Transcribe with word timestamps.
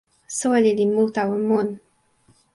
soweli 0.37 0.71
li 0.77 0.85
mu 0.93 1.03
tawa 1.15 1.37
mun. 1.47 1.67